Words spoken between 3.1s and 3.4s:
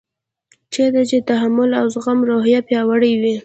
وي.